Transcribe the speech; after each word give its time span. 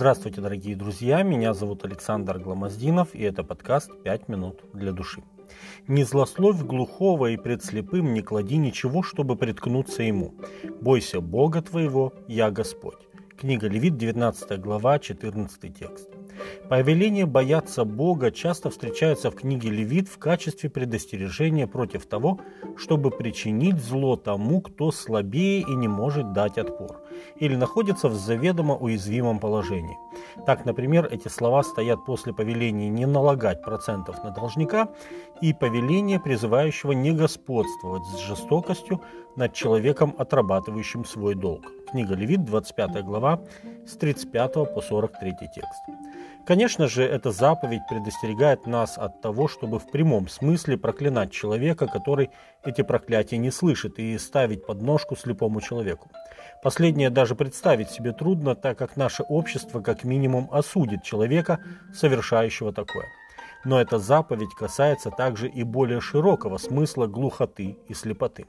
Здравствуйте, 0.00 0.40
дорогие 0.40 0.76
друзья, 0.76 1.22
меня 1.22 1.52
зовут 1.52 1.84
Александр 1.84 2.38
Гламоздинов, 2.38 3.14
и 3.14 3.22
это 3.22 3.44
подкаст 3.44 3.90
«Пять 4.02 4.28
минут 4.28 4.62
для 4.72 4.92
души». 4.92 5.22
«Не 5.88 6.04
злословь 6.04 6.62
глухого 6.62 7.26
и 7.26 7.36
пред 7.36 7.62
слепым 7.62 8.14
не 8.14 8.22
клади 8.22 8.56
ничего, 8.56 9.02
чтобы 9.02 9.36
приткнуться 9.36 10.02
ему. 10.02 10.36
Бойся 10.80 11.20
Бога 11.20 11.60
твоего, 11.60 12.14
я 12.28 12.50
Господь». 12.50 12.96
Книга 13.38 13.68
Левит, 13.68 13.98
19 13.98 14.58
глава, 14.58 14.98
14 14.98 15.78
текст. 15.78 16.08
Повеление 16.68 17.26
бояться 17.26 17.84
Бога 17.84 18.30
часто 18.30 18.70
встречается 18.70 19.30
в 19.30 19.34
книге 19.34 19.70
Левит 19.70 20.08
в 20.08 20.18
качестве 20.18 20.70
предостережения 20.70 21.66
против 21.66 22.06
того, 22.06 22.40
чтобы 22.76 23.10
причинить 23.10 23.76
зло 23.76 24.16
тому, 24.16 24.60
кто 24.60 24.92
слабее 24.92 25.60
и 25.62 25.74
не 25.74 25.88
может 25.88 26.32
дать 26.32 26.58
отпор, 26.58 27.00
или 27.36 27.56
находится 27.56 28.08
в 28.08 28.14
заведомо 28.14 28.76
уязвимом 28.76 29.40
положении. 29.40 29.96
Так, 30.46 30.64
например, 30.64 31.08
эти 31.10 31.28
слова 31.28 31.62
стоят 31.62 32.04
после 32.04 32.32
повеления 32.32 32.88
не 32.88 33.06
налагать 33.06 33.62
процентов 33.62 34.22
на 34.22 34.30
должника 34.30 34.88
и 35.40 35.52
повеления, 35.52 36.20
призывающего 36.20 36.92
не 36.92 37.12
господствовать 37.12 38.04
с 38.14 38.18
жестокостью 38.18 39.00
над 39.36 39.54
человеком, 39.54 40.14
отрабатывающим 40.18 41.04
свой 41.04 41.34
долг. 41.34 41.64
Книга 41.90 42.14
Левит, 42.14 42.44
25 42.44 43.04
глава, 43.04 43.40
с 43.86 43.96
35 43.96 44.52
по 44.74 44.80
43 44.80 45.32
текст. 45.54 45.99
Конечно 46.46 46.88
же, 46.88 47.04
эта 47.04 47.30
заповедь 47.30 47.82
предостерегает 47.88 48.66
нас 48.66 48.98
от 48.98 49.20
того, 49.20 49.46
чтобы 49.46 49.78
в 49.78 49.90
прямом 49.90 50.28
смысле 50.28 50.76
проклинать 50.76 51.30
человека, 51.30 51.86
который 51.86 52.30
эти 52.64 52.82
проклятия 52.82 53.36
не 53.38 53.50
слышит, 53.50 53.98
и 53.98 54.18
ставить 54.18 54.66
подножку 54.66 55.16
слепому 55.16 55.60
человеку. 55.60 56.10
Последнее 56.62 57.10
даже 57.10 57.34
представить 57.34 57.90
себе 57.90 58.12
трудно, 58.12 58.54
так 58.54 58.78
как 58.78 58.96
наше 58.96 59.22
общество 59.22 59.80
как 59.80 60.04
минимум 60.04 60.48
осудит 60.50 61.02
человека, 61.02 61.60
совершающего 61.94 62.72
такое. 62.72 63.06
Но 63.64 63.80
эта 63.80 63.98
заповедь 63.98 64.54
касается 64.54 65.10
также 65.10 65.48
и 65.48 65.62
более 65.62 66.00
широкого 66.00 66.58
смысла 66.58 67.06
глухоты 67.06 67.76
и 67.88 67.94
слепоты. 67.94 68.46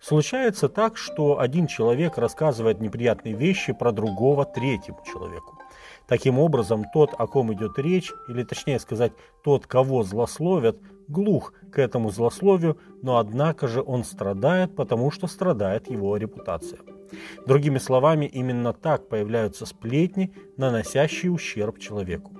Случается 0.00 0.68
так, 0.68 0.96
что 0.96 1.40
один 1.40 1.66
человек 1.66 2.18
рассказывает 2.18 2.80
неприятные 2.80 3.34
вещи 3.34 3.72
про 3.72 3.90
другого 3.90 4.44
третьему 4.44 5.00
человеку. 5.04 5.58
Таким 6.06 6.38
образом, 6.38 6.84
тот, 6.92 7.14
о 7.16 7.26
ком 7.26 7.52
идет 7.52 7.78
речь, 7.78 8.12
или 8.28 8.42
точнее 8.42 8.78
сказать, 8.78 9.12
тот, 9.42 9.66
кого 9.66 10.02
злословят, 10.02 10.78
глух 11.08 11.52
к 11.72 11.78
этому 11.78 12.10
злословию, 12.10 12.78
но 13.02 13.18
однако 13.18 13.68
же 13.68 13.82
он 13.82 14.04
страдает, 14.04 14.74
потому 14.76 15.10
что 15.10 15.26
страдает 15.26 15.90
его 15.90 16.16
репутация. 16.16 16.80
Другими 17.46 17.78
словами, 17.78 18.26
именно 18.26 18.72
так 18.72 19.08
появляются 19.08 19.66
сплетни, 19.66 20.32
наносящие 20.56 21.32
ущерб 21.32 21.78
человеку. 21.78 22.32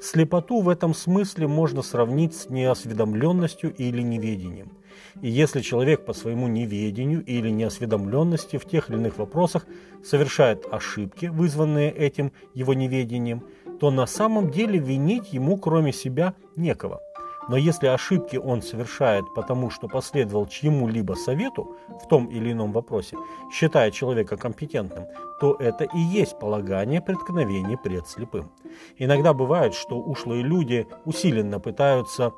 Слепоту 0.00 0.60
в 0.60 0.68
этом 0.68 0.94
смысле 0.94 1.46
можно 1.46 1.82
сравнить 1.82 2.34
с 2.34 2.50
неосведомленностью 2.50 3.74
или 3.74 4.02
неведением. 4.02 4.72
И 5.20 5.28
если 5.28 5.60
человек 5.60 6.04
по 6.04 6.12
своему 6.12 6.48
неведению 6.48 7.24
или 7.24 7.50
неосведомленности 7.50 8.58
в 8.58 8.64
тех 8.64 8.90
или 8.90 8.96
иных 8.96 9.18
вопросах 9.18 9.66
совершает 10.04 10.66
ошибки, 10.70 11.26
вызванные 11.26 11.90
этим 11.90 12.32
его 12.54 12.74
неведением, 12.74 13.42
то 13.80 13.90
на 13.90 14.06
самом 14.06 14.50
деле 14.50 14.78
винить 14.78 15.32
ему 15.32 15.56
кроме 15.56 15.92
себя 15.92 16.34
некого. 16.56 17.00
Но 17.48 17.56
если 17.56 17.86
ошибки 17.86 18.36
он 18.36 18.62
совершает 18.62 19.32
потому, 19.34 19.70
что 19.70 19.88
последовал 19.88 20.46
чьему-либо 20.46 21.14
совету 21.14 21.76
в 21.88 22.06
том 22.06 22.26
или 22.26 22.52
ином 22.52 22.72
вопросе, 22.72 23.16
считая 23.50 23.90
человека 23.90 24.36
компетентным, 24.36 25.06
то 25.40 25.56
это 25.58 25.84
и 25.84 25.98
есть 25.98 26.38
полагание 26.38 27.00
преткновения 27.00 27.78
пред 27.78 28.06
слепым. 28.06 28.50
Иногда 28.98 29.32
бывает, 29.32 29.74
что 29.74 29.98
ушлые 29.98 30.42
люди 30.42 30.86
усиленно 31.04 31.58
пытаются 31.58 32.32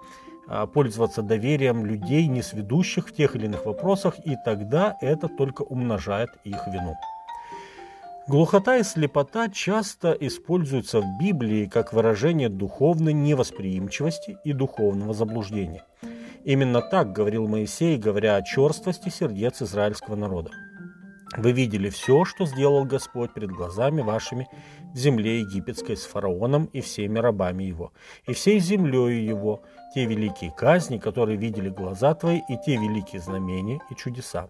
а, 0.47 0.67
пользоваться 0.67 1.23
доверием 1.23 1.87
людей, 1.87 2.27
не 2.27 2.43
сведущих 2.43 3.09
в 3.09 3.13
тех 3.13 3.37
или 3.37 3.47
иных 3.47 3.67
вопросах, 3.67 4.15
и 4.25 4.37
тогда 4.45 4.97
это 5.01 5.29
только 5.29 5.63
умножает 5.63 6.31
их 6.45 6.67
вину. 6.67 6.97
Глухота 8.31 8.77
и 8.77 8.85
слепота 8.85 9.49
часто 9.49 10.13
используются 10.13 11.01
в 11.01 11.19
Библии 11.19 11.67
как 11.67 11.93
выражение 11.93 12.49
духовной 12.49 13.13
невосприимчивости 13.13 14.39
и 14.45 14.53
духовного 14.53 15.13
заблуждения. 15.13 15.83
Именно 16.45 16.81
так 16.81 17.11
говорил 17.11 17.49
Моисей, 17.49 17.99
говоря 17.99 18.37
о 18.37 18.43
черствости 18.43 19.09
сердец 19.09 19.63
израильского 19.63 20.15
народа. 20.15 20.53
Вы 21.37 21.51
видели 21.51 21.89
все, 21.91 22.25
что 22.25 22.47
сделал 22.47 22.85
Господь 22.85 23.35
перед 23.35 23.51
глазами 23.51 24.01
вашими 24.01 24.47
в 24.95 24.97
земле 24.97 25.41
египетской 25.41 25.97
с 25.97 26.05
фараоном 26.05 26.67
и 26.67 26.83
всеми 26.83 27.19
рабами 27.19 27.65
его, 27.65 27.93
и 28.29 28.33
всей 28.33 28.61
землею 28.61 29.25
его, 29.25 29.65
те 29.93 30.07
великие 30.07 30.53
казни, 30.57 30.99
которые 30.99 31.37
видели 31.37 31.69
глаза 31.69 32.15
твои, 32.15 32.43
и 32.49 32.57
те 32.65 32.77
великие 32.77 33.21
знамения 33.21 33.81
и 33.91 33.97
чудеса. 33.97 34.49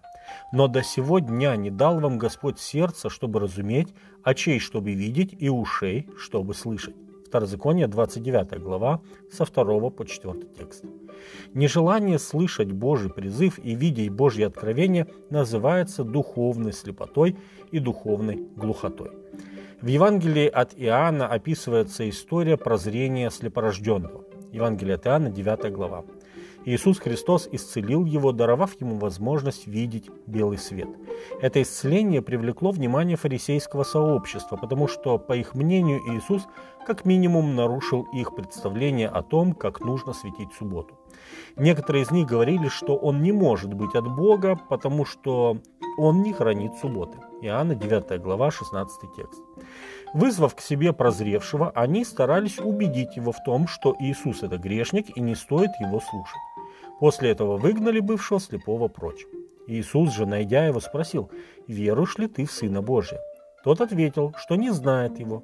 Но 0.51 0.67
до 0.67 0.83
сего 0.83 1.19
дня 1.19 1.55
не 1.55 1.69
дал 1.69 1.99
вам 1.99 2.17
Господь 2.17 2.59
сердца, 2.59 3.09
чтобы 3.09 3.39
разуметь, 3.39 3.93
очей, 4.23 4.59
чтобы 4.59 4.93
видеть, 4.93 5.35
и 5.39 5.49
ушей, 5.49 6.09
чтобы 6.17 6.53
слышать. 6.53 6.95
Второзаконие, 7.31 7.87
29 7.87 8.61
глава, 8.61 8.99
со 9.31 9.45
2 9.45 9.89
по 9.89 10.05
4 10.05 10.33
текст. 10.57 10.83
Нежелание 11.53 12.19
слышать 12.19 12.73
Божий 12.73 13.09
призыв 13.09 13.57
и 13.57 13.73
видеть 13.73 14.09
Божье 14.09 14.47
откровение 14.47 15.07
называется 15.29 16.03
духовной 16.03 16.73
слепотой 16.73 17.37
и 17.71 17.79
духовной 17.79 18.47
глухотой. 18.57 19.11
В 19.81 19.87
Евангелии 19.87 20.47
от 20.47 20.73
Иоанна 20.75 21.25
описывается 21.27 22.07
история 22.09 22.57
прозрения 22.57 23.29
слепорожденного. 23.31 24.25
Евангелие 24.51 24.95
от 24.95 25.07
Иоанна, 25.07 25.29
9 25.29 25.71
глава. 25.71 26.03
Иисус 26.65 26.99
Христос 26.99 27.49
исцелил 27.51 28.05
его, 28.05 28.31
даровав 28.31 28.79
ему 28.79 28.97
возможность 28.97 29.65
видеть 29.67 30.09
белый 30.27 30.57
свет. 30.57 30.89
Это 31.41 31.61
исцеление 31.61 32.21
привлекло 32.21 32.71
внимание 32.71 33.17
фарисейского 33.17 33.83
сообщества, 33.83 34.57
потому 34.57 34.87
что, 34.87 35.17
по 35.17 35.33
их 35.33 35.55
мнению, 35.55 35.99
Иисус 36.15 36.47
как 36.85 37.05
минимум 37.05 37.55
нарушил 37.55 38.07
их 38.13 38.35
представление 38.35 39.07
о 39.07 39.21
том, 39.23 39.53
как 39.53 39.79
нужно 39.79 40.13
светить 40.13 40.53
субботу. 40.53 40.97
Некоторые 41.55 42.03
из 42.03 42.11
них 42.11 42.27
говорили, 42.27 42.67
что 42.67 42.95
он 42.95 43.21
не 43.21 43.31
может 43.31 43.73
быть 43.73 43.95
от 43.95 44.07
Бога, 44.07 44.59
потому 44.69 45.05
что 45.05 45.57
он 45.97 46.21
не 46.21 46.33
хранит 46.33 46.73
субботы. 46.81 47.17
Иоанна 47.41 47.75
9 47.75 48.21
глава 48.21 48.51
16 48.51 49.15
текст. 49.15 49.41
Вызвав 50.13 50.55
к 50.55 50.61
себе 50.61 50.93
прозревшего, 50.93 51.71
они 51.71 52.03
старались 52.05 52.59
убедить 52.59 53.15
его 53.15 53.31
в 53.31 53.43
том, 53.43 53.67
что 53.67 53.95
Иисус– 53.99 54.41
это 54.43 54.57
грешник 54.57 55.17
и 55.17 55.21
не 55.21 55.35
стоит 55.35 55.71
его 55.79 55.99
слушать. 55.99 56.41
После 57.01 57.31
этого 57.31 57.57
выгнали 57.57 57.99
бывшего 57.99 58.39
слепого 58.39 58.87
прочь. 58.87 59.25
Иисус 59.65 60.13
же, 60.13 60.27
найдя 60.27 60.67
его, 60.67 60.79
спросил, 60.79 61.31
«Веруешь 61.67 62.19
ли 62.19 62.27
ты 62.27 62.45
в 62.45 62.51
Сына 62.51 62.83
Божия?» 62.83 63.19
Тот 63.63 63.81
ответил, 63.81 64.35
что 64.37 64.55
не 64.55 64.69
знает 64.69 65.19
его. 65.19 65.43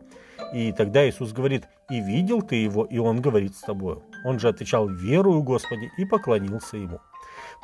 И 0.54 0.72
тогда 0.72 1.10
Иисус 1.10 1.34
говорит, 1.34 1.64
«И 1.90 2.00
видел 2.00 2.44
ты 2.44 2.58
его, 2.58 2.86
и 2.86 3.00
он 3.00 3.22
говорит 3.22 3.56
с 3.56 3.62
тобою». 3.62 4.04
Он 4.24 4.38
же 4.38 4.50
отвечал, 4.50 4.88
«Верую, 4.88 5.42
Господи», 5.42 5.92
и 5.98 6.06
поклонился 6.06 6.78
ему. 6.78 7.00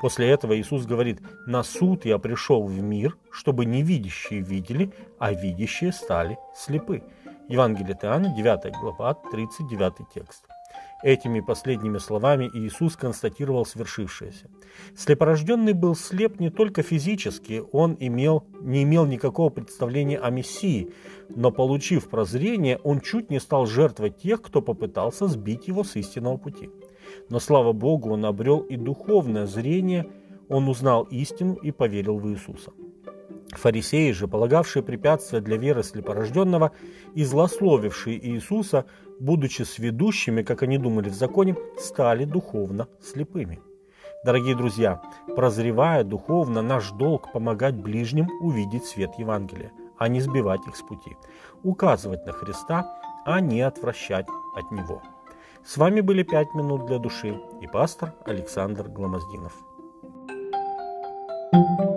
После 0.02 0.28
этого 0.28 0.60
Иисус 0.60 0.88
говорит, 0.88 1.20
«На 1.46 1.62
суд 1.62 2.04
я 2.04 2.18
пришел 2.18 2.66
в 2.66 2.82
мир, 2.82 3.16
чтобы 3.30 3.66
невидящие 3.66 4.40
видели, 4.40 4.92
а 5.20 5.34
видящие 5.34 5.92
стали 5.92 6.40
слепы». 6.56 7.04
Евангелие 7.48 7.94
от 7.94 8.04
Иоанна, 8.06 8.30
9 8.36 8.74
глава, 8.82 9.14
39 9.14 10.10
текст. 10.12 10.46
Этими 11.04 11.42
последними 11.42 11.98
словами 11.98 12.50
Иисус 12.54 12.96
констатировал 12.96 13.66
свершившееся. 13.66 14.50
Слепорожденный 14.96 15.74
был 15.74 15.96
слеп 15.96 16.40
не 16.40 16.50
только 16.50 16.82
физически, 16.82 17.62
он 17.74 17.98
имел, 18.00 18.46
не 18.62 18.84
имел 18.84 19.06
никакого 19.06 19.50
представления 19.50 20.18
о 20.18 20.30
Мессии, 20.30 20.94
но, 21.28 21.52
получив 21.52 22.10
прозрение, 22.10 22.78
он 22.84 23.02
чуть 23.02 23.30
не 23.30 23.42
стал 23.42 23.66
жертвой 23.66 24.12
тех, 24.12 24.42
кто 24.42 24.62
попытался 24.62 25.28
сбить 25.28 25.68
его 25.68 25.84
с 25.84 25.98
истинного 25.98 26.38
пути. 26.38 26.70
Но, 27.30 27.40
слава 27.40 27.74
Богу, 27.74 28.12
он 28.12 28.24
обрел 28.24 28.60
и 28.60 28.78
духовное 28.78 29.46
зрение, 29.46 30.08
он 30.48 30.70
узнал 30.70 31.04
истину 31.04 31.56
и 31.56 31.72
поверил 31.72 32.18
в 32.18 32.30
Иисуса. 32.32 32.72
Фарисеи 33.58 34.12
же, 34.12 34.28
полагавшие 34.28 34.84
препятствия 34.84 35.40
для 35.40 35.58
веры 35.58 35.84
слепорожденного 35.84 36.72
и 37.14 37.24
злословившие 37.24 38.24
Иисуса, 38.34 38.86
будучи 39.20 39.64
сведущими, 39.64 40.44
как 40.44 40.64
они 40.64 40.78
думали 40.78 41.10
в 41.10 41.16
законе, 41.16 41.56
стали 41.78 42.26
духовно 42.26 42.88
слепыми. 43.02 43.60
Дорогие 44.24 44.56
друзья, 44.56 45.02
прозревая 45.36 46.04
духовно, 46.04 46.62
наш 46.62 46.92
долг 46.92 47.32
помогать 47.34 47.76
ближним 47.76 48.30
увидеть 48.42 48.86
свет 48.86 49.12
Евангелия, 49.18 49.72
а 49.98 50.08
не 50.08 50.22
сбивать 50.22 50.66
их 50.66 50.78
с 50.78 50.82
пути, 50.82 51.18
указывать 51.62 52.26
на 52.26 52.32
Христа, 52.32 53.00
а 53.26 53.42
не 53.42 53.62
отвращать 53.62 54.28
от 54.56 54.72
Него. 54.72 55.02
С 55.66 55.78
вами 55.78 56.02
были 56.02 56.24
«Пять 56.24 56.54
минут 56.54 56.86
для 56.86 57.00
души» 57.00 57.40
и 57.62 57.68
пастор 57.68 58.14
Александр 58.26 58.88
Гломоздинов. 58.88 59.54
thank 61.54 61.80
you 61.82 61.93